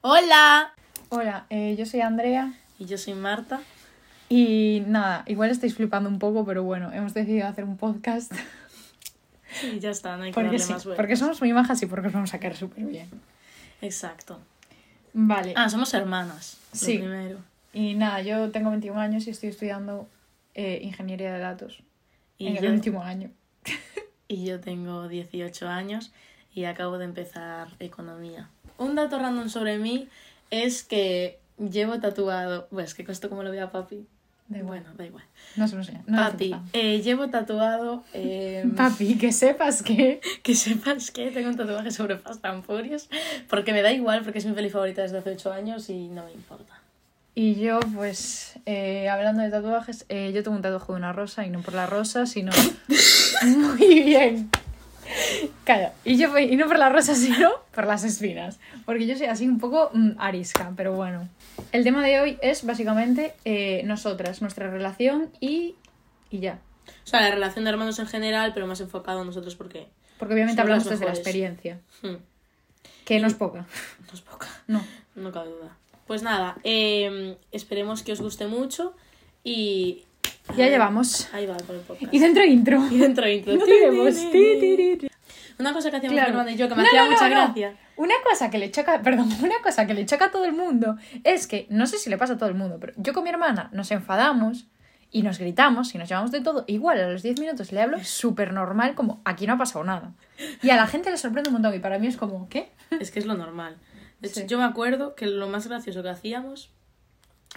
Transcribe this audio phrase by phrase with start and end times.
[0.00, 0.72] Hola.
[1.08, 3.60] Hola, eh, yo soy Andrea Y yo soy Marta.
[4.28, 8.32] y nada, igual estáis flipando un poco, pero bueno, hemos decidido hacer un podcast
[9.62, 11.02] Y ya está, no hay que porque darle sí, más vueltas.
[11.02, 13.08] porque somos muy majas y porque os vamos a caer súper bien.
[13.80, 14.38] Exacto.
[15.12, 16.58] Vale, Ah, somos hermanas.
[16.72, 16.98] lo Sí.
[16.98, 17.38] primero.
[17.72, 20.08] y nada, yo tengo 21 años y estoy estudiando
[20.54, 21.82] eh, ingeniería de datos
[22.38, 23.30] Y en yo, el último año.
[24.28, 26.12] y yo tengo 18 años
[26.54, 28.48] y acabo de empezar economía.
[28.78, 30.08] Un dato random sobre mí
[30.50, 32.68] es que llevo tatuado.
[32.70, 34.06] Pues que esto como lo vea papi.
[34.48, 34.80] Da igual.
[34.80, 35.24] Bueno, da igual.
[35.56, 35.94] No se lo sé.
[36.06, 38.04] No papi, eh, llevo tatuado.
[38.14, 40.20] eh, Papi, que sepas que...
[40.44, 43.08] que sepas que tengo un tatuaje sobre Fast and Furious.
[43.48, 46.24] Porque me da igual, porque es mi peli favorita desde hace 8 años y no
[46.24, 46.80] me importa.
[47.34, 51.44] Y yo, pues, eh, hablando de tatuajes, eh, yo tengo un tatuaje de una rosa
[51.44, 52.52] y no por la rosa, sino...
[53.44, 54.48] Muy bien.
[55.64, 58.58] Claro, y yo y no por la rosa, sino por las espinas.
[58.84, 61.28] Porque yo soy así un poco mm, arisca, pero bueno.
[61.72, 65.74] El tema de hoy es básicamente eh, nosotras, nuestra relación y,
[66.30, 66.58] y ya.
[67.04, 70.34] O sea, la relación de hermanos en general, pero más enfocado a nosotros porque Porque
[70.34, 72.16] obviamente hablamos las desde la experiencia, hmm,
[73.04, 73.66] que no es poca.
[74.06, 74.48] no es poca.
[74.66, 74.84] No.
[75.14, 75.76] No cabe duda.
[76.06, 78.94] Pues nada, eh, esperemos que os guste mucho
[79.42, 80.04] y...
[80.56, 81.28] Ya llevamos.
[81.32, 82.12] Ahí va por el podcast.
[82.14, 82.82] Y dentro intro.
[82.90, 83.54] Y dentro intro.
[83.54, 84.16] No tenemos.
[85.58, 86.28] Una cosa que hacíamos Claro.
[86.28, 87.34] mi hermana y yo que me No, hacía no, mucha no.
[87.36, 87.76] gracia.
[87.96, 90.96] Una cosa que le choca, perdón, una cosa que le choca a todo el mundo
[91.24, 93.30] es que, no sé si le pasa a todo el mundo, pero yo con mi
[93.30, 94.66] hermana nos enfadamos
[95.10, 96.64] y nos gritamos y nos llamamos de todo.
[96.66, 100.12] Igual a los 10 minutos le hablo súper normal, como aquí no ha pasado nada.
[100.62, 102.70] Y a la gente le sorprende un montón y para mí es como, ¿qué?
[103.00, 103.76] Es que es lo normal.
[104.20, 104.46] De hecho, Sí.
[104.46, 106.70] yo me acuerdo que lo más gracioso que hacíamos,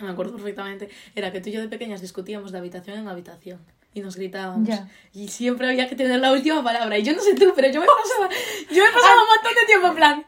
[0.04, 3.60] me acuerdo perfectamente, era que tú y yo de pequeñas discutíamos de habitación en habitación.
[3.94, 4.68] Y nos gritábamos.
[4.68, 4.88] Ya.
[5.14, 6.98] Y siempre había que tener la última palabra.
[7.00, 8.30] Y yo no sé tú, pero yo me pasaba,
[8.72, 10.26] yo me pasaba un montón de tiempo en plan.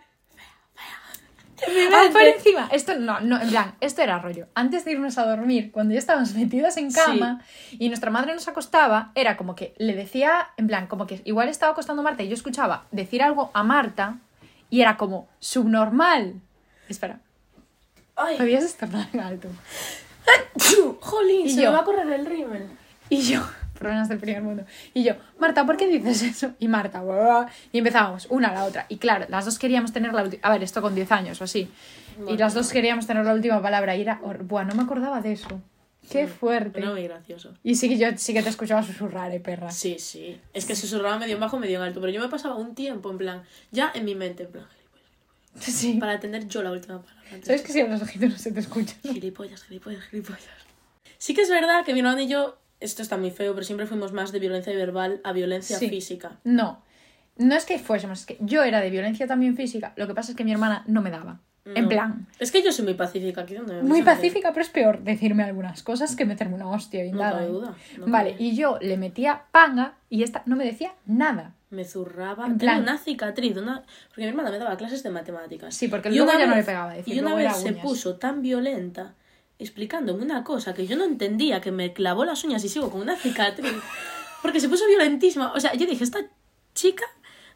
[1.93, 4.47] Ah, por encima, esto no, no, en plan, esto era rollo.
[4.55, 8.47] Antes de irnos a dormir, cuando ya estábamos metidas en cama y nuestra madre nos
[8.47, 12.29] acostaba, era como que le decía, en plan, como que igual estaba acostando Marta y
[12.29, 14.17] yo escuchaba decir algo a Marta
[14.69, 16.41] y era como subnormal.
[16.89, 17.19] Espera,
[18.23, 19.47] Ay, podías estornudar en alto.
[20.99, 21.71] jolín, Y se yo.
[21.71, 22.67] me va a correr el rímel.
[23.09, 23.41] Y yo,
[23.79, 24.63] problemas del primer mundo.
[24.93, 26.51] Y yo, Marta, ¿por qué dices eso?
[26.59, 27.45] Y Marta, "Buah, buah".
[27.71, 28.85] y empezábamos una a la otra.
[28.89, 30.41] Y claro, las dos queríamos tener la última.
[30.47, 31.69] A ver, esto con 10 años o así.
[32.27, 33.95] Y las dos queríamos tener la última palabra.
[33.95, 35.61] Y era, buah, no me acordaba de eso.
[36.09, 36.79] Qué fuerte.
[36.79, 37.53] Era muy gracioso.
[37.63, 39.71] Y sí que yo sí que te escuchaba susurrar, eh, perra.
[39.71, 40.39] Sí, sí.
[40.53, 42.01] Es que susurraba medio en bajo, medio en alto.
[42.01, 44.65] Pero yo me pasaba un tiempo, en plan, ya en mi mente, en plan,
[45.59, 45.93] Sí.
[45.99, 47.20] para tener yo la última palabra.
[47.31, 48.95] Antes ¿Sabes que si hablas bajito no se te escucha?
[49.03, 50.43] Gilipollas, gilipollas, gilipollas.
[51.17, 53.85] Sí que es verdad que mi hermano y yo, esto está muy feo, pero siempre
[53.87, 55.89] fuimos más de violencia verbal a violencia Sí.
[55.89, 56.39] física.
[56.43, 56.81] No.
[57.37, 59.93] No es que fuésemos, es que yo era de violencia también física.
[59.95, 61.39] Lo que pasa es que mi hermana no me daba.
[61.63, 61.89] En No.
[61.89, 65.03] plan, Es que yo soy muy pacífica aquí donde me muy pacífica, pero es peor
[65.03, 67.33] decirme algunas cosas que meterme una hostia y No nada.
[67.33, 67.49] cabe ¿eh?
[67.49, 67.75] duda.
[67.99, 71.53] no Vale, y yo le metía panga y esta no me decía nada.
[71.71, 72.45] Me zurraba.
[72.45, 73.83] En plan- una cicatriz, una...
[74.09, 75.73] porque mi hermana me daba clases de matemáticas.
[75.75, 76.93] Sí, porque luego ya no le pegaba.
[76.93, 77.81] Decir, y una vez se uñas.
[77.81, 79.15] puso tan violenta
[79.57, 83.01] explicándome una cosa que yo no entendía, que me clavó las uñas y sigo con
[83.01, 83.73] una cicatriz.
[84.41, 85.53] Porque se puso violentísima.
[85.53, 86.19] O sea, yo dije, esta
[86.73, 87.05] chica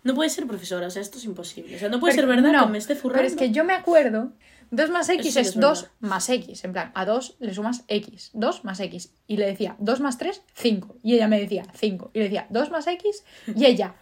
[0.04, 1.76] no puede ser profesora, o sea, esto es imposible.
[1.76, 3.24] O sea, no puede ser verdad no, que me esté furrando.
[3.24, 4.32] Pero es que yo me acuerdo,
[4.72, 5.96] 2 más X sí es es 2 verdad.
[6.00, 6.64] más X.
[6.66, 8.32] En plan, a 2 le sumas X.
[8.34, 9.12] 2 más X.
[9.28, 10.98] Y le decía 2 más 3, 5.
[11.04, 12.12] Y ella me decía 5.
[12.14, 13.24] Y le decía 2 más X.
[13.56, 13.96] Y ella,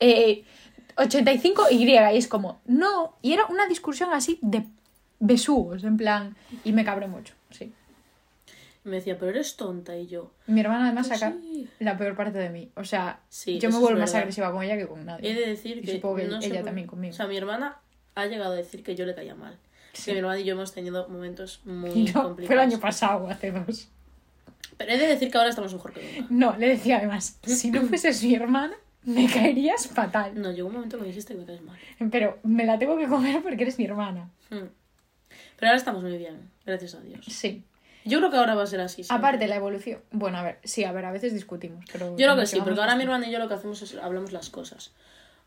[0.00, 0.44] eh,
[0.96, 2.14] 85Y.
[2.14, 3.16] Y es como, no.
[3.22, 4.64] Y era una discusión así de
[5.20, 6.36] besugos, en plan.
[6.64, 7.72] Y me cabré mucho, sí.
[8.84, 9.96] Y me decía, pero eres tonta.
[9.96, 11.68] Y yo, Mi hermana además Pues saca sí.
[11.80, 12.70] la peor parte de mí.
[12.76, 15.30] O sea, Sí, yo me vuelvo más agresiva con ella que con nadie.
[15.30, 15.92] he de decir Y que.
[15.96, 17.12] supongo que no ella por- también conmigo.
[17.12, 17.78] O sea, mi hermana
[18.14, 19.58] ha llegado a decir que yo le caía mal.
[19.96, 20.12] Sí.
[20.12, 22.46] Mi hermana y yo hemos tenido momentos muy no, complicados.
[22.46, 23.88] fue el año pasado, hace dos.
[24.76, 26.26] Pero he de decir que ahora estamos mejor que nunca.
[26.30, 28.74] No, le decía además, si no fueses mi hermana,
[29.04, 30.32] me caerías fatal.
[30.40, 31.78] No, llegó un momento que me dijiste que me caes mal.
[32.10, 34.28] Pero me la tengo que comer porque eres mi hermana.
[34.50, 34.68] Hmm.
[35.56, 37.24] Pero ahora estamos muy bien, gracias a Dios.
[37.26, 37.64] Sí.
[38.04, 39.02] Yo creo que ahora va a ser así.
[39.08, 40.00] Aparte, la evolución.
[40.12, 41.84] Bueno, a ver, sí, a ver, a veces discutimos.
[41.90, 43.96] Pero Yo creo que sí, porque ahora mi hermana y yo lo que hacemos es
[43.96, 44.92] hablamos las cosas.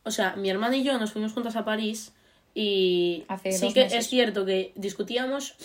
[0.04, 2.14] O sea, mi hermana y yo nos fuimos juntas a París
[2.56, 4.00] y Hace sí que meses.
[4.00, 5.56] es cierto que discutíamos,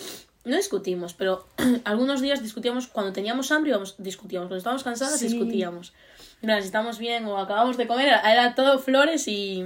[0.43, 1.45] no discutimos, pero
[1.83, 5.27] algunos días discutíamos cuando teníamos hambre íbamos, discutíamos, cuando estábamos cansadas Sí.
[5.27, 5.93] discutíamos.
[6.41, 9.63] Mira, si estamos bien o acabamos de comer, era, todo flores y,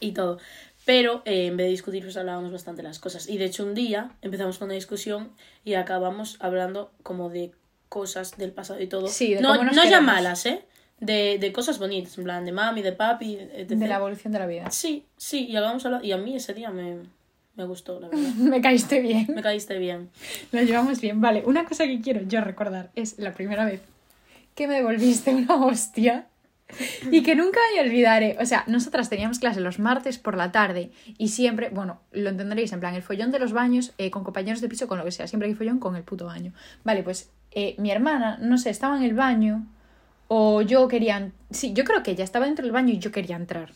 [0.00, 0.38] y todo.
[0.84, 3.28] Pero eh, en vez de discutir, pues hablábamos bastante las cosas.
[3.28, 5.30] Y de hecho, un día empezamos con una discusión
[5.64, 7.52] y acabamos hablando como de
[7.88, 9.06] cosas del pasado y todo.
[9.08, 10.64] Sí, de no, no ya malas, ¿eh?
[11.02, 13.68] De, de cosas bonitas, en plan de mami, de papi, etc.
[13.70, 14.70] De la evolución de la vida.
[14.70, 16.06] Sí, sí, y acabamos hablando.
[16.06, 16.98] Y a mí ese día me,
[17.56, 18.22] Me gustó, la verdad.
[18.38, 19.26] Me caíste bien.
[19.34, 20.10] Me caíste bien.
[20.52, 21.20] Lo llevamos bien.
[21.20, 23.80] Vale, una cosa que quiero yo recordar es la primera vez
[24.54, 26.26] que me devolviste una hostia
[27.10, 28.36] y que nunca me olvidaré.
[28.40, 32.72] O sea, nosotras teníamos clase los martes por la tarde y siempre, bueno, lo entenderéis,
[32.72, 35.12] en plan, el follón de los baños eh, con compañeros de piso, con lo que
[35.12, 36.52] sea, siempre hay follón con el puto baño.
[36.84, 39.66] Vale, pues eh, mi hermana, no sé, estaba en el baño
[40.34, 41.30] o yo quería...
[41.50, 43.72] Sí, yo creo que ella estaba dentro del baño y yo quería entrar.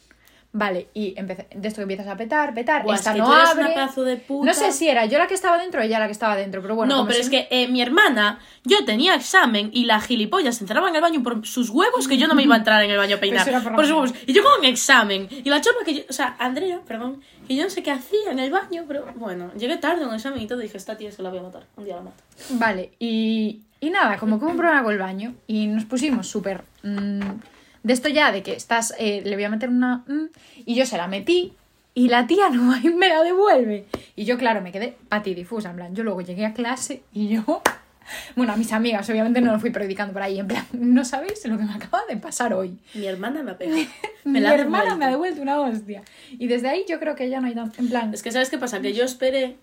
[0.58, 3.26] Vale, y empecé, de esto que empiezas a petar, petar, Buah, es esta que no
[3.26, 3.64] tú eres abre.
[3.66, 4.46] una pedazo de puta.
[4.46, 6.62] No sé si era yo la que estaba dentro o ella la que estaba dentro,
[6.62, 6.96] pero bueno.
[6.96, 10.88] no, pero es que eh, mi hermana, yo tenía examen y la gilipollas se encerraba
[10.88, 12.96] en el baño por sus huevos que yo no me iba a entrar en el
[12.96, 13.44] baño a peinar.
[13.44, 14.14] Pues por sus huevos.
[14.26, 15.28] Y yo con examen.
[15.30, 18.30] Y la chorra que yo, o sea, Andrea, perdón, que yo no sé qué hacía
[18.30, 20.96] en el baño, pero bueno, llegué tarde a un examen y todo y dije, esta
[20.96, 21.64] tía es que la voy a matar.
[21.76, 22.22] Un día la mato.
[22.52, 26.26] Vale, y, y nada, como que hubo un problema con el baño y nos pusimos
[26.26, 26.64] súper...
[26.82, 27.20] mm,
[27.86, 29.98] de esto ya, de que estás, eh, le voy a meter una...
[30.08, 30.30] mm,
[30.64, 31.52] y yo se la metí
[31.94, 33.86] y la tía no me la devuelve.
[34.16, 37.62] Y yo, claro, me quedé patidifusa, en plan, yo luego llegué a clase y yo...
[38.36, 41.44] Bueno, a mis amigas, obviamente no lo fui predicando por ahí, en plan, no sabéis
[41.46, 42.78] lo que me acaba de pasar hoy.
[42.94, 43.78] Mi hermana me ha pegado.
[44.24, 46.02] Mi Me hermana me ha devuelto una hostia.
[46.30, 47.72] Y desde ahí yo creo que ya no hay tan...
[47.78, 48.80] En plan, Es que, ¿sabes qué pasa?
[48.80, 49.56] Que yo esperé.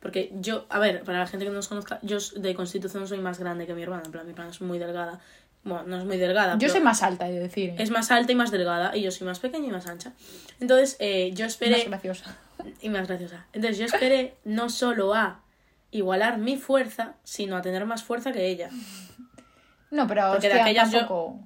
[0.00, 3.18] Porque yo, a ver, para la gente que no nos conozca, yo de constitución soy
[3.18, 4.04] más grande que mi hermana.
[4.06, 5.20] En plan, mi hermana es muy delgada.
[5.62, 6.56] Bueno, no es muy delgada.
[6.58, 7.70] yo soy más alta, he de decir.
[7.70, 7.74] ¿eh?
[7.78, 8.96] Es más alta y más delgada.
[8.96, 10.12] Y yo soy más pequeña y más ancha.
[10.58, 11.84] Entonces, eh, yo más esperé.
[11.84, 12.36] graciosa.
[12.80, 13.46] y más graciosa.
[13.52, 15.42] Entonces, yo esperé no solo a
[15.90, 18.70] igualar mi fuerza, sino a tener más fuerza que ella.
[19.90, 21.40] No, pero Porque de aquellas yo- tampoco...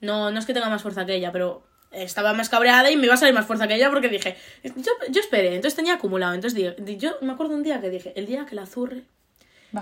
[0.00, 3.04] No, no es que tenga más fuerza que ella, pero estaba más cabreada y me
[3.06, 6.34] iba a salir más fuerza que ella porque dije, yo, yo esperé, entonces tenía acumulado.
[6.34, 9.04] Entonces yo me acuerdo un día que dije, el día que la zurre,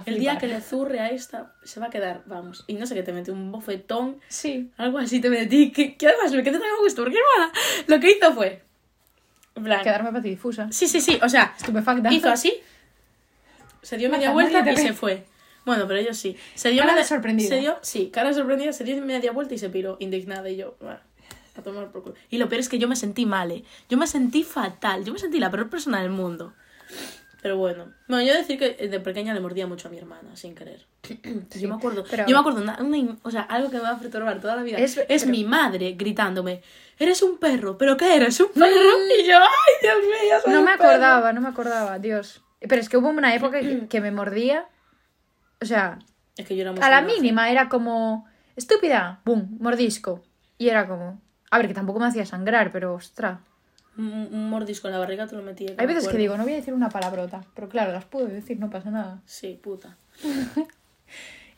[0.06, 2.64] el día que le zurre a esta, se va a quedar, vamos.
[2.66, 4.70] Y no sé qué, te metí un bofetón, Sí.
[4.76, 7.52] algo así te metí, que, que además me quedé tan a gusto, porque hermana,
[7.86, 8.62] lo que hizo fue,
[9.54, 10.68] plan, Quedarme patidifusa.
[10.70, 12.12] sí, sí, sí, o sea, Estupefacta.
[12.12, 12.54] hizo así,
[13.82, 15.24] se dio media vuelta y se fue.
[15.66, 16.36] Bueno, pero ellos sí.
[16.54, 17.48] Se dio Cara media- sorprendida.
[17.48, 20.48] Se dio, sí, cara sorprendida, se dio media vuelta y se piró, indignada.
[20.48, 20.98] Y yo, "Bueno,
[21.56, 22.14] a tomar por culo.
[22.30, 23.64] Y lo peor es que yo me sentí mal, ¿eh?
[23.90, 25.04] Yo me sentí fatal.
[25.04, 26.54] Yo me sentí la peor persona del mundo.
[27.42, 27.92] Pero bueno.
[28.08, 30.86] Bueno, yo decir que de pequeña le mordía mucho a mi hermana, sin querer.
[31.58, 32.04] Yo me acuerdo.
[32.08, 34.56] pero- yo me acuerdo, una- una- o sea, algo que me va a perturbar toda
[34.56, 34.76] la vida.
[34.78, 36.60] Es- Es, pero- mi madre gritándome:
[36.98, 38.38] Eres un perro, ¿pero qué eres?
[38.40, 38.68] ¿Un perro?
[39.18, 40.36] Y yo, ¡ay, Dios mío!
[40.44, 40.90] soy No un me perro".
[40.90, 42.42] acordaba, no me acordaba, Dios.
[42.60, 44.66] Pero es que hubo una época que, que me mordía.
[45.62, 45.98] O sea,
[46.36, 48.28] Es que yo era muy a la mínima era como.
[48.56, 50.22] Estúpida, boom, mordisco.
[50.58, 51.22] Y era como.
[51.50, 53.40] A ver, que tampoco me hacía sangrar, pero ostra.
[53.98, 55.74] Un, mordisco en la barriga te lo metía.
[55.76, 57.44] Hay veces que digo, no voy a decir una palabrota.
[57.54, 59.20] Pero claro, las puedo decir, no pasa nada.
[59.26, 59.96] Sí, puta.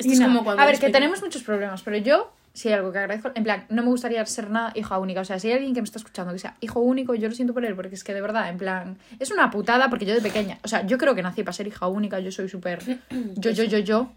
[0.05, 0.93] Y es como cuando a ver, que pequeño.
[0.95, 4.25] tenemos muchos problemas, pero yo, si hay algo que agradezco, en plan, no me gustaría
[4.27, 5.21] ser nada hija única.
[5.21, 7.35] O sea, si hay alguien que me está escuchando que sea hijo único, yo lo
[7.35, 10.15] siento por él, porque es que de verdad, en plan, es una putada porque yo
[10.15, 12.81] de pequeña, o sea, yo creo que nací para ser hija única, yo soy súper
[13.37, 14.13] yo, yo, yo, yo,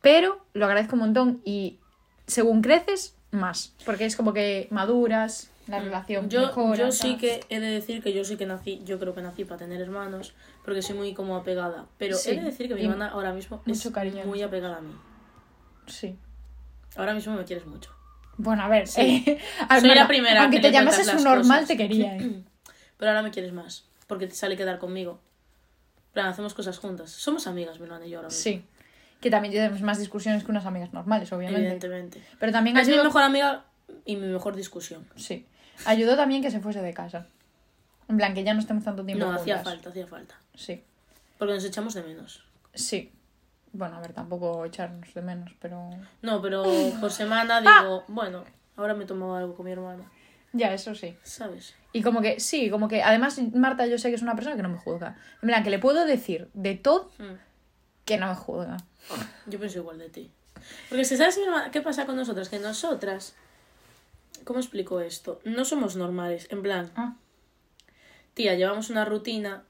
[0.00, 1.78] pero lo agradezco un montón y
[2.26, 7.40] según creces, más, porque es como que maduras, la relación Yo, mejora, yo sí que
[7.48, 10.34] he de decir que yo sí que nací, yo creo que nací para tener hermanos,
[10.64, 11.86] porque soy muy como apegada.
[11.98, 14.76] Pero Sí, he de decir que mi y hermana ahora mismo es cariño, muy apegada
[14.78, 14.92] a mí.
[15.86, 16.16] Sí.
[16.96, 17.90] Ahora mismo me quieres mucho.
[18.36, 19.22] Bueno, a ver, Sí.
[19.26, 19.38] eh,
[19.68, 21.68] Soy hermana, la primera aunque que te llamases cuentas un normal, cosas.
[21.68, 22.16] te quería.
[22.18, 22.42] eh.
[22.96, 25.20] Pero ahora me quieres más, porque te sale quedar conmigo.
[26.12, 27.10] Plan, hacemos cosas juntas.
[27.10, 28.42] Somos amigas, mi hermana y yo ahora mismo.
[28.42, 28.64] Sí.
[29.20, 31.60] Que también tenemos más discusiones que unas amigas normales, obviamente.
[31.60, 32.22] Evidentemente.
[32.38, 33.64] Pero también Es mi ayudó, mejor amiga
[34.06, 35.06] y mi mejor discusión.
[35.16, 35.46] sí.
[35.86, 37.26] Ayudó también que se fuese de casa.
[38.08, 39.72] En plan, que ya no estemos tanto tiempo No, hacía juntas.
[39.74, 40.34] falta, hacía falta.
[40.54, 40.82] Sí,
[41.38, 42.44] Porque nos echamos de menos.
[42.74, 43.12] sí.
[43.72, 45.90] Bueno, a ver, tampoco echarnos de menos, pero...
[46.22, 46.64] No, pero
[47.00, 47.82] por semana Ah.
[47.82, 48.42] digo, bueno,
[48.76, 50.10] ahora me tomo algo con mi hermana.
[50.52, 51.16] Ya, eso sí.
[51.22, 51.76] ¿Sabes?
[51.92, 54.62] Y como que, sí, como que además Marta yo sé que es una persona que
[54.62, 55.16] no me juzga.
[55.40, 57.34] En plan, que le puedo decir de todo Mm.
[58.04, 58.76] que no me juzga.
[59.46, 60.32] Yo pienso igual de ti.
[60.88, 61.38] Porque si sabes
[61.70, 63.36] qué pasa con nosotras, que nosotras,
[64.44, 65.40] ¿cómo explico esto?
[65.44, 67.14] No somos normales, en plan, Ah,
[68.34, 69.64] tía, llevamos una rutina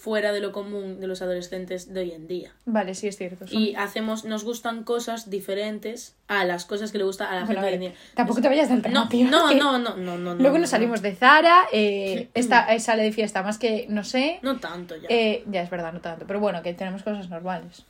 [0.00, 2.52] fuera de lo común de los adolescentes de hoy en día.
[2.66, 3.46] vale, sí es cierto.
[3.46, 7.44] son- Y hacemos, nos gustan cosas diferentes a las cosas que le gusta a la
[7.46, 7.94] Bueno, gente hoy en día.
[8.14, 10.34] tampoco te vayas de No, no, no, no, no, no.
[10.34, 10.66] Luego no, nos no.
[10.66, 14.40] salimos de Zara, eh, esta eh, sale de fiesta más que, no sé...
[14.42, 15.08] No tanto ya.
[15.08, 16.26] eh, ya es verdad, no tanto.
[16.26, 17.84] Pero bueno, que tenemos cosas normales.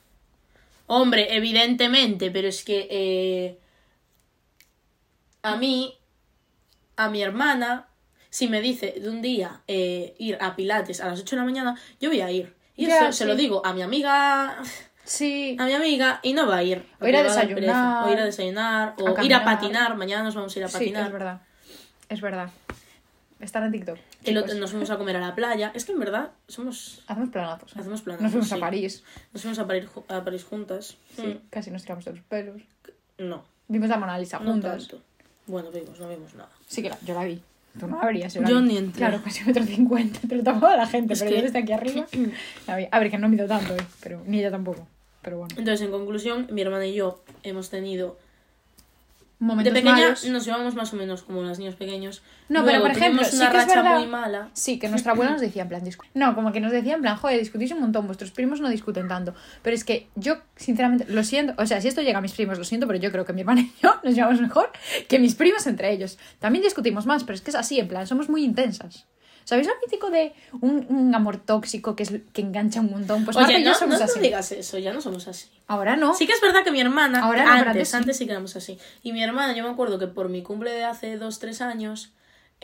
[0.86, 3.58] Hombre, evidentemente, pero es que eh,
[5.42, 5.94] a mí,
[6.96, 7.88] a mi hermana,
[8.30, 11.44] si me dice de un día eh, ir a Pilates a las 8 de la
[11.46, 12.54] mañana, yo voy a ir.
[12.76, 13.28] Y Ya, eso se sí.
[13.28, 14.56] lo digo a mi amiga,
[15.04, 16.86] Sí, a mi amiga, y no va a ir.
[17.00, 18.06] O ir a desayunar.
[18.08, 19.96] O ir a desayunar, o a ir a patinar.
[19.96, 21.06] Mañana nos vamos a ir a sí, patinar.
[21.06, 21.40] es verdad.
[22.08, 22.50] Es verdad.
[23.40, 23.98] Estar en TikTok.
[24.24, 24.60] El otro- chicos.
[24.60, 25.72] nos fuimos a comer a la playa.
[25.74, 27.02] Es que en verdad somos.
[27.06, 27.76] Hacemos planazos.
[27.76, 27.80] ¿eh?
[27.80, 28.22] Hacemos planes.
[28.22, 28.54] Nos fuimos sí.
[28.54, 29.04] a París.
[29.34, 30.96] Nos fuimos a París, a París juntas.
[31.14, 32.62] Sí, casi nos tiramos de los pelos.
[33.18, 34.88] Mm, No, Vimos la Mona Lisa no juntas.
[34.88, 35.04] tanto.
[35.46, 36.48] Bueno, vimos, no vimos nada.
[36.66, 37.40] Sí que la, yo la vi.
[37.78, 38.34] Tú no la verías.
[38.36, 38.68] la Yo vi.
[38.68, 38.98] ni entré.
[38.98, 40.20] Claro, casi metro cincuenta.
[40.30, 42.06] Lo tapaba la gente, Es pero que- yo desde aquí arriba
[42.66, 42.86] la vi.
[42.90, 43.80] A ver, que no mido tanto, ¿eh?
[44.02, 44.86] Pero ni ella tampoco.
[45.22, 45.54] Pero bueno.
[45.58, 48.16] Entonces, en conclusión, mi hermana y yo hemos tenido.
[49.38, 50.24] Momentos de pequeña malos.
[50.26, 52.22] nos llevamos más o menos como los niños pequeños.
[52.48, 54.48] No, Luego pero por ejemplo, sí que es racha verdad- muy mala.
[54.52, 55.82] Sí, que nuestra abuela nos decía en plan
[56.14, 59.08] No, como que nos decía en plan, joder, discutís un montón, vuestros primos no discuten
[59.08, 59.34] tanto.
[59.62, 62.58] Pero es que yo, sinceramente, lo siento, o sea, si esto llega a mis primos,
[62.58, 64.70] lo siento, pero yo creo que mi hermana y yo nos llevamos mejor
[65.08, 66.18] que mis primos entre ellos.
[66.38, 69.06] También discutimos más, pero es que es así, en plan, somos muy intensas.
[69.44, 73.24] ¿Sabéis lo mítico de un, un amor tóxico que, es, que engancha un montón?
[73.24, 74.16] Pues Oye, no, somos no, así.
[74.16, 75.48] no digas eso, ya no somos así.
[75.66, 76.14] Ahora no.
[76.14, 78.24] Sí que es verdad que mi hermana, Ahora no, antes, antes sí.
[78.26, 78.78] que éramos así.
[79.02, 82.12] Y mi hermana, yo me acuerdo que por mi cumple de hace dos, tres años,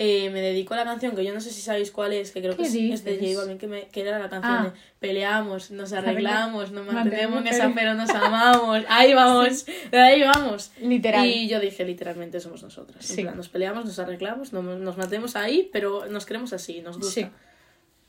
[0.03, 2.57] eh, me dedicó la canción, que yo no sé si sabéis cuál es, que creo
[2.57, 3.19] que ¿Qué es, de?
[3.19, 4.65] J Balvin, que, me, que era la canción Ah.
[4.65, 8.83] de Peleamos, nos arreglamos, nos Mantenemos, mantenemos en esa, pero- nos amamos.
[8.89, 10.73] Ahí vamos, de ahí vamos.
[10.81, 11.27] Literal.
[11.27, 13.11] Y yo dije, literalmente somos nosotras.
[13.11, 13.23] En Sí.
[13.23, 17.13] plan, nos peleamos, nos arreglamos, no- nos matemos ahí, pero nos queremos así, nos gusta.
[17.21, 17.27] Sí.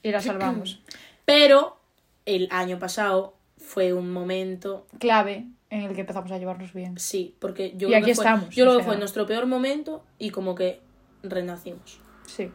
[0.01, 0.79] Y la salvamos.
[1.25, 1.77] Pero
[2.25, 6.97] el año pasado fue un momento Clave en el que empezamos a llevarnos bien.
[6.99, 9.45] Sí, porque yo Y creo aquí que fue, estamos, yo creo que fue nuestro peor
[9.45, 10.79] momento y como que
[11.23, 11.99] renacimos.
[12.25, 12.51] Sí.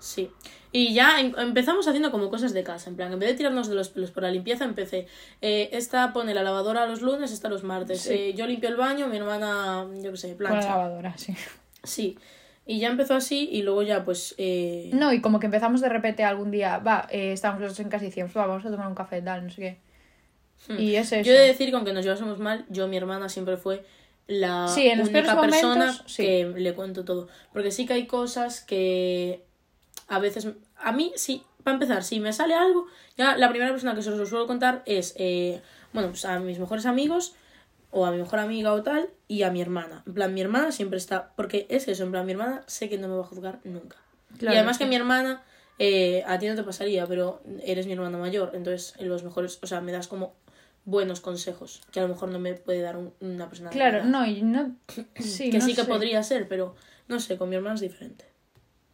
[0.00, 0.30] Sí.
[0.70, 3.68] Y ya em- empezamos haciendo como cosas de casa, en plan, en vez de tirarnos
[3.68, 5.08] de los pelos por la limpieza, empecé,
[5.40, 8.12] eh, esta pone la lavadora los lunes, esta los martes, Sí.
[8.12, 10.68] eh, yo limpio el baño, mi hermana, yo qué sé, Con la plancha.
[10.68, 11.34] lavadora, sí.
[11.82, 12.16] Sí.
[12.64, 14.34] Y ya empezó así y luego ya pues...
[14.38, 14.90] Eh...
[14.92, 17.88] No, y como que empezamos de repente algún día, va, eh, estábamos los dos en
[17.88, 19.78] casa y decíamos, va, vamos a tomar un café, tal, no sé qué.
[20.74, 20.78] Hmm.
[20.78, 21.22] Y es eso.
[21.26, 23.84] Yo he de decir que aunque nos llevásemos mal, yo, mi hermana siempre fue
[24.28, 26.22] la Sí, en los única persona momentos, sí.
[26.22, 27.28] que le cuento todo.
[27.52, 29.44] Porque sí que hay cosas que
[30.06, 30.46] a veces...
[30.76, 34.10] A mí, sí, para empezar, si me sale algo, ya la primera persona que se
[34.10, 35.60] os lo suelo contar es, eh,
[35.92, 37.34] bueno, pues a mis mejores amigos
[37.90, 40.02] o a mi mejor amiga o tal y a mi hermana.
[40.06, 41.32] En plan, mi hermana siempre está...
[41.34, 43.96] Porque es eso, en plan, mi hermana sé que no me va a juzgar nunca.
[44.38, 44.84] Claro, y además sí.
[44.84, 45.42] que mi hermana,
[45.78, 49.58] eh, a ti no te pasaría, pero eres mi hermana mayor, entonces en los mejores,
[49.62, 50.34] o sea, me das como
[50.88, 54.24] buenos consejos, que a lo mejor no me puede dar un- una persona Claro, no,
[54.26, 54.74] y no.
[55.18, 55.88] Sí, que no sí que sé.
[55.88, 56.74] podría ser, pero
[57.08, 58.24] no sé, con mi hermana es diferente.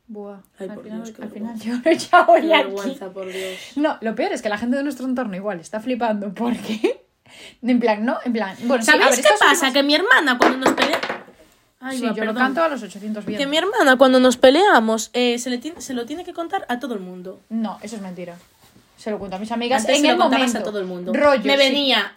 [0.06, 2.64] Buah, Ay, al por final, Dios, al final yo ya voy Qué aquí.
[2.64, 3.58] vergüenza, por Dios.
[3.76, 7.00] No, lo peor es que la gente de nuestro entorno igual está flipando porque.
[7.62, 8.18] En plan, ¿no?
[8.24, 8.54] En plan.
[8.64, 9.44] Bueno, sí, ¿Sabéis ver, qué pasa?
[9.66, 11.00] últimas- Que mi hermana cuando nos pelea...
[11.80, 13.50] Ay, Sí, va, yo lo canto a los 800 Que bien.
[13.50, 16.78] mi hermana cuando nos peleamos eh, se, le tiene, se lo tiene que contar a
[16.78, 17.40] todo el mundo.
[17.48, 18.36] No, eso es mentira.
[19.04, 20.58] Se lo cuento a mis amigas Antes en se el lo momento.
[20.58, 21.12] a todo el mundo.
[21.12, 21.58] Rollo, me sí.
[21.58, 22.16] venía...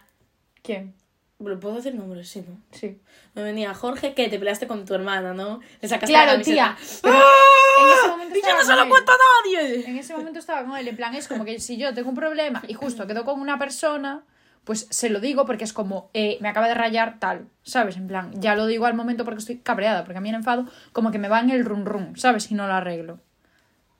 [0.63, 0.93] ¿Quién?
[1.37, 2.29] ¿Puedo decir nombres?
[2.29, 2.61] Sí, ¿no?
[2.71, 3.01] Sí.
[3.33, 5.59] Me venía Jorge que te peleaste con tu hermana, ¿no?
[5.81, 6.77] Le sacaste Claro, la tía.
[7.03, 8.37] Pero en ese momento ¡Ah!
[8.37, 9.85] Y yo estaba no se lo cuento a nadie.
[9.85, 12.15] En ese momento estaba con él, en plan, es como que si yo tengo un
[12.15, 14.23] problema y justo quedo con una persona,
[14.63, 17.97] pues se lo digo porque es como, eh, me acaba de rayar tal, ¿sabes?
[17.97, 20.67] En plan, ya lo digo al momento porque estoy cabreada, porque a mí el enfado
[20.93, 22.45] como que me va en el run run, ¿sabes?
[22.45, 23.19] Si no lo arreglo.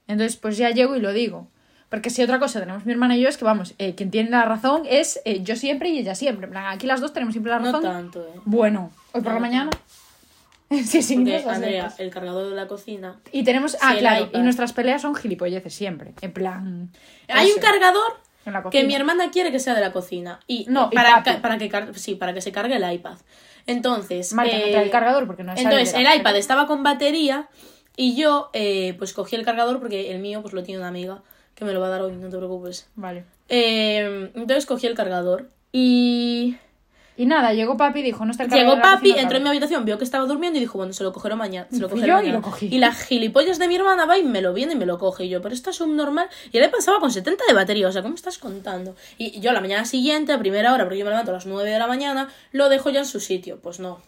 [0.07, 1.49] Entonces, pues ya llego y lo digo.
[1.89, 4.29] Porque si otra cosa tenemos mi hermana y yo es que, vamos, eh, quien tiene
[4.29, 6.45] la razón es eh, yo siempre y ella siempre.
[6.45, 7.81] En plan, aquí las dos tenemos siempre la No razón.
[7.83, 8.39] tanto, ¿eh?
[8.45, 9.69] Bueno, hoy por No la mañana.
[10.69, 13.15] sí, sí, Porque, no esas Andrea, el cargador de la cocina...
[13.31, 13.77] Y tenemos.
[13.81, 14.25] Ah, claro.
[14.25, 14.39] iPad.
[14.39, 16.13] Y nuestras peleas son gilipolleces siempre.
[16.21, 16.89] En plan.
[17.29, 20.41] Hay un eso, cargador en la que mi hermana quiere que sea de la cocina.
[20.45, 21.39] Y No, y para, papi.
[21.39, 23.17] para que sí, para que se cargue el iPad.
[23.65, 26.83] Entonces, Marta, no eh, trae el cargador porque no es entonces el iPad estaba con
[26.83, 27.49] batería
[27.97, 31.21] y yo eh, pues cogí el cargador porque el mío pues lo tiene una amiga
[31.57, 32.87] que me lo va a dar hoy, no te preocupes.
[32.95, 33.25] Vale.
[33.49, 36.55] Eh, entonces cogí el cargador y
[37.15, 39.43] Y nada, llegó papi y dijo, no está el Llegó cargador la papi, entró en
[39.43, 41.67] mi habitación, vio que estaba durmiendo y dijo, bueno, se lo cogeré mañana.
[41.71, 42.35] Se lo cogeré yo y mañana.
[42.35, 42.67] lo cogí.
[42.67, 45.25] Y la gilipollas de mi hermana va y me lo viene y me lo coge.
[45.25, 46.29] Y yo, pero esto es un normal.
[46.51, 48.95] Y él pasaba con 70 de batería, o sea, ¿cómo estás contando?
[49.17, 51.67] Y yo la mañana siguiente, a primera hora, porque yo me levanto a las 9
[51.67, 53.59] de la mañana, lo dejo ya en su sitio.
[53.63, 53.99] Pues no.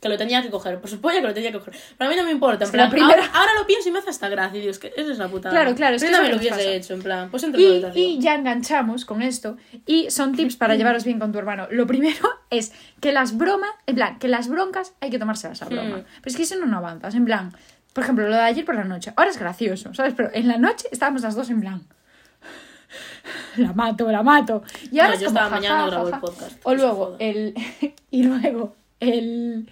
[0.00, 1.74] Que lo tenía que coger, por supuesto que lo tenía que coger.
[1.96, 3.92] Pero a mí no me importa, en la plan, primera- ahora, ahora lo pienso y
[3.92, 4.56] me hace hasta gracia.
[4.56, 5.52] Y digo, es que eso es la putada.
[5.52, 6.70] Claro, claro, es Pero que también lo hubiese pasa.
[6.70, 9.56] hecho, en plan, pues entre Y, y ya enganchamos con esto.
[9.86, 11.66] Y son tips para llevaros bien con tu hermano.
[11.70, 15.66] Lo primero es que las bromas, en plan, que las broncas hay que tomárselas a
[15.66, 15.96] broma.
[15.98, 16.04] Hmm.
[16.22, 17.16] Pero es que si no, no avanzas.
[17.16, 17.52] En plan,
[17.92, 19.12] por ejemplo, lo de ayer por la noche.
[19.16, 20.14] Ahora es gracioso, ¿sabes?
[20.16, 21.82] Pero en la noche estábamos las dos en plan.
[23.56, 24.62] La mato, la mato.
[24.90, 26.20] Y ahora No, es yo como, estaba ja, mañana ja, no grabo ja, el ja.
[26.20, 27.54] podcast, O luego, el.
[28.10, 29.68] y luego, el.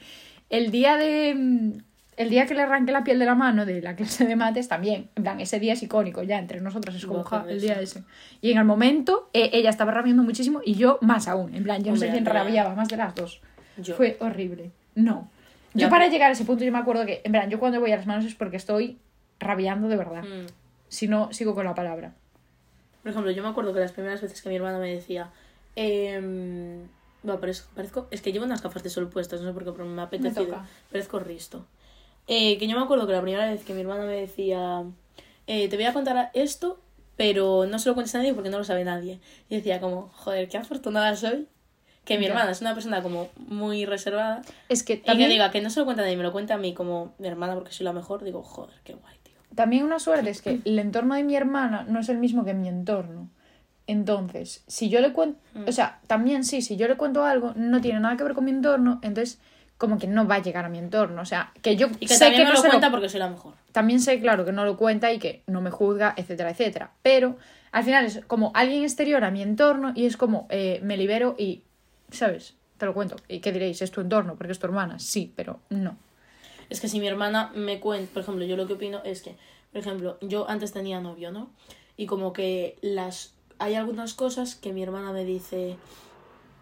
[0.50, 1.74] El día de.
[2.16, 4.68] El día que le arranqué la piel de la mano de la clase de mates
[4.68, 5.10] también.
[5.16, 6.96] En plan, ese día es icónico ya entre nosotras.
[6.96, 8.04] Es como, ja, el día ese.
[8.40, 11.54] Y en el momento, eh, ella estaba rabiando muchísimo y yo más aún.
[11.54, 13.42] En plan, yo no sé quién rabiaba más de las dos.
[13.76, 13.94] Yo.
[13.96, 14.70] Fue horrible.
[14.94, 15.28] No.
[15.74, 17.92] Yo para llegar a ese punto, yo me acuerdo que, en plan, yo cuando voy
[17.92, 18.96] a las manos es porque estoy
[19.38, 20.22] rabiando de verdad.
[20.22, 20.46] Mm.
[20.88, 22.12] Si no, sigo con la palabra.
[23.02, 25.30] Por ejemplo, yo me acuerdo que las primeras veces que mi hermana me decía,
[25.74, 26.88] em,
[27.26, 29.72] bueno, parezco, parezco- es que llevo unas gafas de sol puestas, no sé por qué,
[29.72, 30.44] pero me apetece.
[30.44, 30.66] toca.
[30.90, 31.66] Parezco risto.
[32.28, 34.84] Eh, que yo me acuerdo que la primera vez que mi hermana me decía,
[35.46, 36.80] eh, te voy a contar esto,
[37.16, 39.20] pero no se lo cuentes a nadie porque no lo sabe nadie.
[39.48, 41.46] Y decía como, joder, qué afortunada soy.
[42.04, 42.30] Que mi Ya.
[42.30, 44.42] hermana es una persona como muy reservada.
[44.68, 46.30] Es que Y que también, diga que no se lo cuenta a nadie, me lo
[46.32, 48.22] cuenta a mí como mi hermana porque soy la mejor.
[48.22, 49.34] Digo, joder, qué guay, tío.
[49.54, 52.54] también una suerte es que el entorno de mi hermana no es el mismo que
[52.54, 53.30] mi entorno.
[53.86, 55.68] Entonces, si yo le cuento, Mm.
[55.68, 58.44] o sea, también sí, si yo le cuento algo, no tiene nada que ver con
[58.44, 59.38] mi entorno, entonces
[59.78, 61.20] como que no va a llegar a mi entorno.
[61.22, 63.28] O sea, que yo Y que sé también que no lo- cuenta porque soy la
[63.28, 63.54] mejor.
[63.72, 66.92] también sé, claro, que no lo cuenta y que no me juzga, etcétera, etcétera.
[67.02, 67.36] Pero
[67.72, 71.34] al final es como alguien exterior a mi entorno y es como eh, me libero
[71.38, 71.62] y,
[72.10, 72.54] ¿sabes?
[72.78, 73.16] Te lo cuento.
[73.28, 73.82] ¿Y qué diréis?
[73.82, 74.36] ¿Es tu entorno?
[74.36, 74.98] Porque es tu hermana.
[74.98, 75.96] Sí, pero no.
[76.70, 79.36] Es que si mi hermana me cuenta, por ejemplo, yo lo que opino es que,
[79.72, 81.50] por ejemplo, yo antes tenía novio, ¿no?
[81.98, 85.76] Y como que las hay algunas cosas que mi hermana me dice,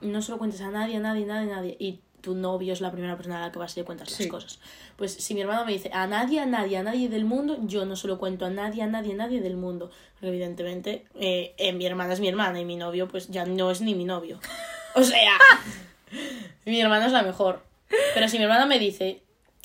[0.00, 1.76] no se lo cuentes a nadie, a nadie, a nadie, a nadie.
[1.78, 4.22] Y tu novio es la primera persona a la que vas a contar Sí.
[4.24, 4.58] las cosas.
[4.96, 7.84] Pues si mi hermana me dice, a nadie, a nadie, a nadie del mundo, yo
[7.84, 9.90] no se lo cuento a nadie, a nadie, a nadie del mundo.
[10.14, 13.70] Porque evidentemente eh, eh, mi hermana es mi hermana y mi novio pues ya no
[13.70, 14.40] es ni mi novio.
[14.94, 15.32] O sea,
[16.64, 17.62] mi hermana es la mejor.
[18.14, 19.22] Pero si mi hermana me dice,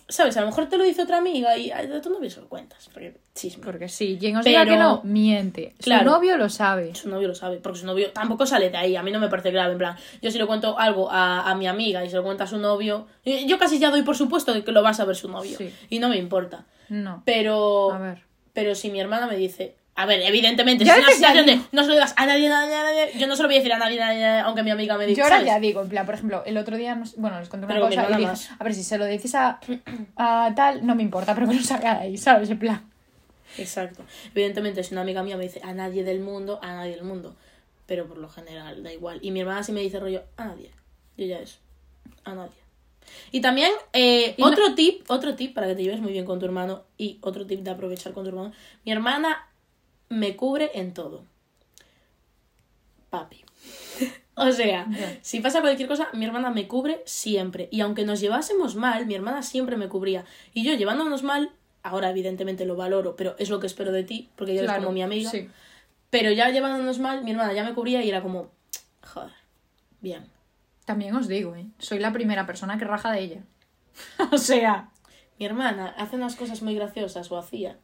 [0.10, 0.36] ¿sabes?
[0.38, 2.90] A lo mejor te lo dice otra amiga y tu novio se lo cuentas.
[2.94, 3.64] Porque chisme.
[3.64, 5.76] Porque sí, quien os diga Pero- que no, miente.
[5.80, 6.04] Claro.
[6.04, 6.94] Su novio lo sabe.
[6.96, 8.96] Su novio lo sabe, porque su novio tampoco sale de ahí.
[8.96, 9.72] A mí no me parece grave.
[9.74, 12.44] En plan, yo si le cuento algo a, a mi amiga y se lo cuenta
[12.44, 15.30] a su novio, yo casi ya doy por supuesto que lo va a saber su
[15.30, 15.58] novio.
[15.58, 15.74] Sí.
[15.90, 16.66] Y no me importa.
[16.90, 17.22] No.
[17.26, 18.24] Pero, A ver.
[18.54, 21.56] pero si mi hermana me dice, a ver, evidentemente, Yo si es una situación de
[21.72, 23.56] no se lo digas a nadie, a nadie, a nadie, yo no se lo voy
[23.56, 25.18] a decir a nadie, a nadie, aunque mi amiga me diga.
[25.18, 25.52] Yo ahora ¿sabes?
[25.52, 27.86] ya digo, en plan, por ejemplo, el otro día, nos- bueno, les conté una Pero
[27.88, 29.60] cosa y dije, a ver, si se lo dices a,
[30.16, 32.50] a tal, no me importa, pero que lo salga de ahí, ¿sabes?
[32.50, 32.82] En plan.
[33.58, 34.04] Exacto.
[34.34, 37.36] Evidentemente, si una amiga mía me dice a nadie del mundo, a nadie del mundo.
[37.86, 39.20] Pero por lo general, da igual.
[39.22, 40.70] Y mi hermana sí me dice rollo, a nadie.
[41.18, 41.58] Yo ya es.
[42.24, 42.52] A nadie.
[43.32, 46.26] Y también, eh, Y no- otro tip, otro tip para que te lleves muy bien
[46.26, 46.84] con tu hermano.
[46.98, 48.52] Y otro tip de aprovechar con tu hermano.
[48.86, 49.48] Mi hermana
[50.10, 51.24] me cubre en todo.
[53.10, 53.44] Papi.
[54.42, 54.88] O sea,
[55.22, 57.68] si pasa cualquier cosa, mi hermana me cubre siempre.
[57.72, 60.24] Y aunque nos llevásemos mal, mi hermana siempre me cubría.
[60.54, 61.52] Y yo llevándonos mal,
[61.84, 64.94] ahora evidentemente lo valoro, pero es lo que espero de ti, porque eres Claro, como
[64.94, 65.30] mi amiga.
[65.30, 65.50] Sí.
[66.10, 68.50] Pero ya llevándonos mal, mi hermana ya me cubría y era como,
[69.04, 69.34] joder,
[70.00, 70.26] bien.
[70.86, 71.66] También os digo, ¿eh?
[71.78, 73.44] Soy la primera persona que raja de ella.
[74.32, 74.90] o sea.
[75.40, 77.78] Mi hermana hace unas cosas muy graciosas, o hacía,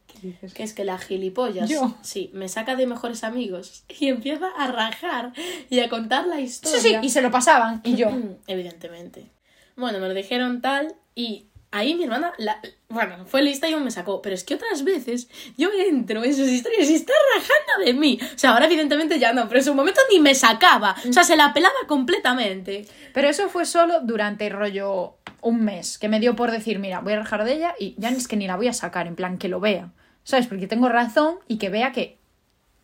[0.54, 1.94] que es que la gilipollas, Yo.
[2.02, 5.32] sí, me saca de mejores amigos y empieza a rajar
[5.70, 6.80] y a contar la Sí, historia.
[6.80, 8.10] sí, y se lo pasaban, y yo.
[8.46, 9.30] Evidentemente.
[9.74, 13.84] Bueno, me lo dijeron tal y ahí mi hermana, la, bueno, fue lista y aún
[13.84, 14.22] me sacó.
[14.22, 18.18] Pero es que otras veces yo entro en sus historias y está rajando de mí.
[18.34, 20.96] O sea, ahora evidentemente ya no, pero en su momento ni me sacaba.
[21.08, 22.86] O sea, se la pelaba completamente.
[23.12, 27.12] Pero eso fue solo durante rollo un mes, que me dio por decir, mira, voy
[27.12, 29.38] a rajar de ella y ya es que ni la voy a sacar, en plan,
[29.38, 29.92] que lo vea.
[30.24, 30.48] ¿Sabes?
[30.48, 32.18] Porque tengo razón y que vea que,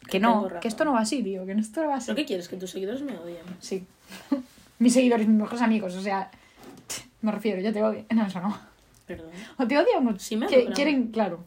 [0.09, 2.07] que no, que esto no va así, tío, que esto no va así.
[2.07, 2.49] ¿Pero qué quieres?
[2.49, 3.43] Que tus seguidores me odien.
[3.59, 3.85] Sí.
[4.79, 6.31] mis seguidores, mis mejores amigos, o sea,
[7.21, 8.05] me refiero, yo te odio.
[8.11, 8.72] No, eso no.
[9.07, 9.31] Perdón.
[9.59, 11.45] O te odian o Sí me que- quieren, claro.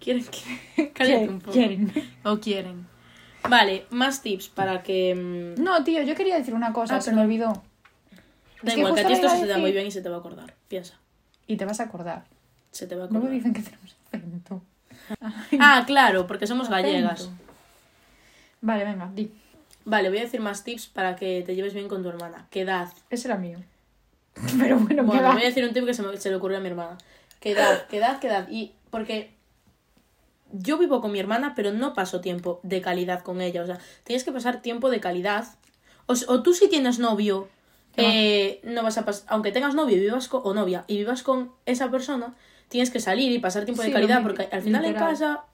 [0.00, 0.92] ¿Quieren que.?
[0.94, 1.52] Cállate un poco.
[1.52, 1.92] Quieren.
[2.24, 2.86] O quieren.
[3.48, 5.14] Vale, más tips para que.
[5.14, 7.52] mm, No, tío, yo quería decir una cosa, Ah, se me olvidó.
[8.62, 9.86] Da Es que igual, que a justo ti esto a se te da muy bien
[9.86, 10.54] y se te va a acordar.
[10.68, 10.98] Piensa.
[11.46, 12.24] Y te vas a acordar.
[12.70, 13.22] Se te va a acordar.
[13.22, 14.62] Luego dicen que tenemos acento.
[15.60, 17.28] Ah, claro, porque somos gallegas.
[18.62, 19.30] Vale, venga, di.
[19.84, 22.46] Vale, voy a decir más tips para que te lleves bien con tu hermana.
[22.50, 22.88] Quedad.
[23.10, 23.58] Ese era mío.
[24.58, 26.58] Pero bueno, ¿qué Bueno, voy a decir un tip que se, me- se le ocurrió
[26.58, 26.98] a mi hermana.
[27.40, 28.48] Quedad, quedad, quedad.
[28.50, 29.32] Y porque
[30.52, 33.62] yo vivo con mi hermana, pero no paso tiempo de calidad con ella.
[33.62, 35.46] O sea, tienes que pasar tiempo de calidad.
[36.06, 37.48] O, o tú si tienes novio,
[37.96, 41.22] eh, no vas a pasar, aunque tengas novio y vivas con, o novia y vivas
[41.22, 42.34] con esa persona,
[42.68, 45.44] tienes que salir y pasar tiempo Sí, de calidad, lo porque al final en casa,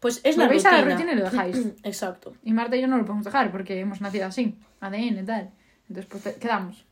[0.00, 0.82] pues es la Volvéis rutina.
[0.82, 1.56] a la rutina y lo dejáis.
[1.82, 2.34] Exacto.
[2.44, 5.50] Y Marta y yo no lo podemos dejar porque hemos nacido así, ADN y tal.
[5.88, 6.84] Entonces, pues quedamos.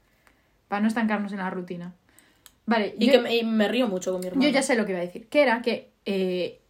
[0.68, 1.94] Para no estancarnos en la rutina.
[2.66, 4.44] Vale, Y yo, que me, y me río mucho con mi hermana.
[4.44, 5.28] yo ya sé lo que iba a decir.
[5.28, 6.60] Que era que eh,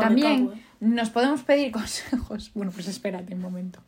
[0.00, 0.62] también cago, eh.
[0.80, 2.50] nos podemos pedir consejos.
[2.54, 3.80] Bueno, pues espérate un momento.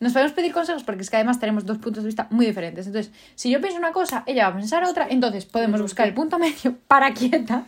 [0.00, 2.86] Nos podemos pedir consejos porque es que además tenemos dos puntos de vista muy diferentes.
[2.86, 6.14] Entonces, si yo pienso una cosa, ella va a pensar otra, entonces podemos buscar el
[6.14, 7.66] punto medio para quieta.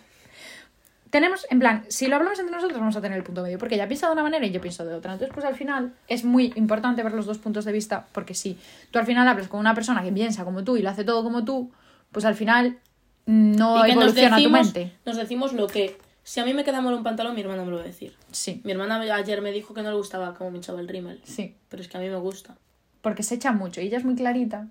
[1.11, 3.75] Tenemos, en plan, si lo hablamos entre nosotros, vamos a tener el punto medio, porque
[3.75, 5.13] ella piensa de una manera y yo pienso de otra.
[5.13, 8.57] Entonces, pues al final es muy importante ver los dos puntos de vista, porque si
[8.91, 11.25] tú al final hablas con una persona que piensa como tú y lo hace todo
[11.25, 11.73] como tú,
[12.13, 12.79] pues al final
[13.27, 14.93] no y evoluciona tu mente.
[15.05, 17.71] nos decimos lo que Si a mí me queda mal un pantalón, mi hermana me
[17.71, 18.15] lo va a decir.
[18.31, 21.21] Sí, Mi hermana ayer me dijo que no le gustaba cómo me echaba el rímel.
[21.25, 21.57] sí.
[21.69, 22.57] Pero es que a mí me gusta.
[23.01, 24.69] Porque se echa mucho y ella es muy clarita.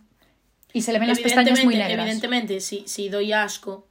[0.72, 2.00] Y se le ven las pestañas muy negras.
[2.00, 3.88] evidentemente, si, si doy asco,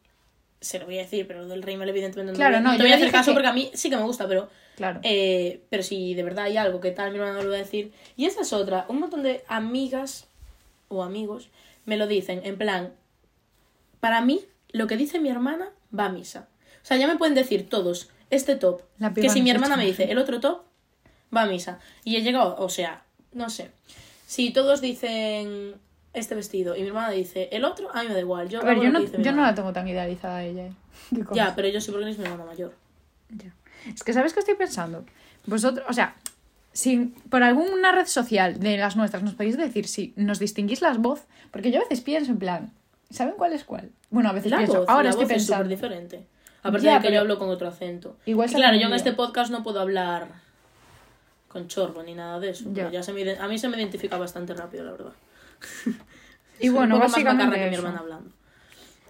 [0.61, 2.83] se lo voy a decir, pero lo del rímel, evidentemente, no, Claro, voy- no, te
[2.83, 4.49] voy a hacer caso que- porque a mí sí que me gusta, pero.
[4.77, 5.01] Claro.
[5.03, 7.93] eh, pero si de verdad hay algo que tal, mi hermana lo va a decir.
[8.17, 8.87] Y esa es otra.
[8.89, 10.29] Un montón de amigas
[10.89, 11.51] o amigos
[11.85, 12.93] me lo dicen, en plan.
[14.01, 14.41] Para mí,
[14.71, 16.49] lo que dice mi hermana va a misa.
[16.83, 18.83] O sea, ya me pueden decir todos, este top.
[18.99, 20.63] La Que si no mi hermana me dice, el otro top,
[21.37, 21.81] va a misa.
[22.05, 23.71] Y he llegado, o sea, no sé.
[24.27, 25.75] Si todos dicen
[26.15, 28.49] este vestido y mi hermana dice el otro, a mí me da igual.
[28.49, 30.67] Yo, A ver, yo no, yo no la tengo tan idealizada a ella.
[30.67, 30.73] ¿eh?
[31.33, 32.75] Ya, pero yo sí porque es mi hermana mayor.
[33.31, 33.53] Ya.
[33.95, 35.05] Es que, ¿sabes qué estoy pensando?
[35.47, 36.17] Vosotros, o sea,
[36.73, 40.99] si por alguna red social de las nuestras nos podéis decir si nos distinguís las
[40.99, 42.73] voz, porque yo a veces pienso en plan,
[43.11, 43.91] ¿saben cuál es cuál?
[44.11, 45.69] Bueno, a veces La pienso, voz, ahora la estoy voz es súper pensando.
[45.71, 46.27] diferente.
[46.63, 48.17] Aparte Ya, de que yo hablo con otro acento.
[48.27, 50.27] Igual claro, yo en este podcast no puedo hablar
[51.49, 52.65] con chorbo ni nada de eso.
[52.73, 52.91] Ya.
[52.91, 55.13] Ya se me a mí se me identifica bastante rápido, la verdad.
[56.61, 58.31] Y bueno, un poco más básicamente que mi hermana hablando.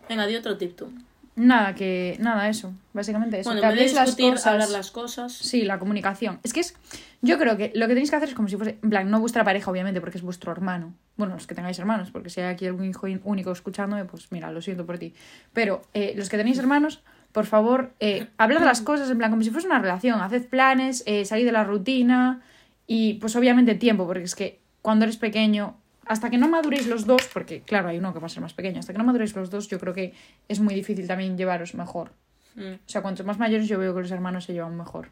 [0.09, 0.93] Venga, di otro tip tú.
[1.39, 3.49] Nada, que nada, eso, básicamente eso.
[3.49, 4.47] Bueno, que en vez de habléis las cosas.
[4.47, 5.33] hablar las cosas.
[5.33, 6.41] Sí, la comunicación.
[6.43, 6.75] Es que es.
[7.23, 8.79] Yo creo que lo que tenéis que hacer es como si fuese.
[8.83, 10.95] En plan, no vuestra pareja, obviamente, porque es vuestro hermano.
[11.17, 14.51] Bueno, los que tengáis hermanos, porque si hay aquí algún hijo único escuchándome, pues mira,
[14.51, 15.15] lo siento por ti.
[15.53, 19.43] Pero eh, los que tenéis hermanos, por favor, eh, hablad las cosas en plan como
[19.43, 20.21] si fuese una relación.
[20.21, 22.43] Haced planes, eh, salid de la rutina
[22.89, 25.77] y, pues obviamente, tiempo, porque es que cuando eres pequeño.
[26.09, 28.55] Hasta que no maduréis los dos, porque claro, hay uno que va a ser más
[28.55, 30.14] pequeño, hasta que no maduréis los dos, yo creo que
[30.49, 32.12] es muy difícil también llevaros mejor.
[32.55, 32.75] Mm.
[32.75, 35.11] O sea, cuantos más mayores yo veo que los hermanos se llevan mejor.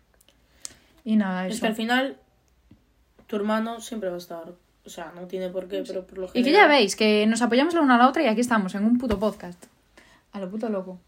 [1.05, 1.55] Y nada, eso.
[1.55, 2.17] Es que al final,
[3.27, 4.55] tu hermano siempre va a estar.
[4.85, 6.63] O sea, no tiene por qué, pero por lo Y que general.
[6.63, 8.99] ya veis, que nos apoyamos la una a la otra y aquí estamos, en un
[8.99, 9.65] puto podcast.
[10.33, 10.99] A lo puto loco.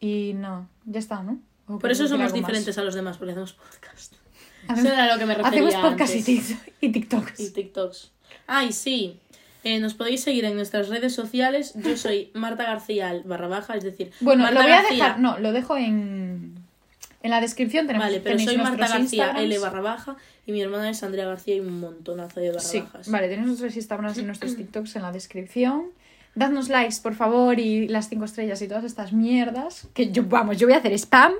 [0.00, 1.38] Y no, ya está, ¿no?
[1.66, 2.32] ¿O Por eso somos más?
[2.32, 4.14] diferentes a los demás, porque hacemos podcast.
[4.68, 6.22] Hacemos- Eso era lo que me refería Hacemos podcast y
[6.90, 7.40] TikToks.
[7.40, 8.10] Y TikToks.
[8.52, 9.16] Ay, sí.
[9.62, 11.74] Eh, nos podéis seguir en nuestras redes sociales.
[11.76, 15.20] Yo soy Marta García barra baja, es decir, Bueno, Marta lo voy a García- dejar,
[15.20, 16.54] no, lo dejo en,
[17.22, 17.86] en la descripción.
[17.86, 19.40] Tenemos, Vale, pero soy Marta García Instagrams.
[19.42, 22.80] L barra baja y mi hermana es Andrea García y un montonazo de barra Sí,
[22.80, 23.08] bajas.
[23.10, 25.84] vale, tenéis nuestros Instagrams y nuestros TikToks en la descripción.
[26.34, 29.88] Dadnos likes, por favor, y las cinco estrellas y todas estas mierdas.
[29.94, 31.32] Que yo, vamos, yo voy a hacer spam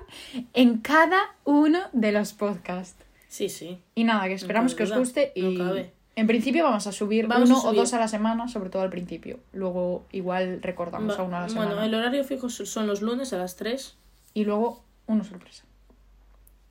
[0.52, 2.96] en cada uno de los podcasts.
[3.28, 3.78] Sí, sí.
[3.94, 5.92] Y nada, que esperamos que os guste y no cabe.
[6.20, 7.78] En principio vamos a subir Vamos uno a subir.
[7.78, 9.40] o dos a la semana, sobre todo al principio.
[9.52, 11.68] Luego igual recordamos a uno a la semana.
[11.72, 13.96] bueno, el horario fijo son los lunes a las 3
[14.34, 15.64] Y luego uno sorpresa,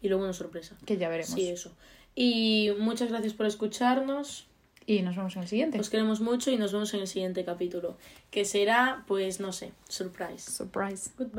[0.01, 0.75] y luego una sorpresa.
[0.85, 1.33] que ya veremos.
[1.33, 1.71] Sí, eso.
[2.15, 4.45] Y muchas gracias por escucharnos.
[4.85, 5.79] Y nos vemos en el siguiente.
[5.79, 7.95] Os queremos mucho y nos vemos en el siguiente capítulo.
[8.31, 10.51] Que será, pues no sé, surprise.
[10.51, 11.11] Surprise.
[11.17, 11.35] Goodbye.